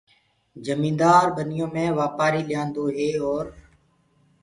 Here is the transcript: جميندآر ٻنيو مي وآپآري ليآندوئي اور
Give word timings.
جميندآر 0.65 1.25
ٻنيو 1.35 1.67
مي 1.73 1.85
وآپآري 1.97 2.41
ليآندوئي 2.47 3.09
اور 3.25 3.45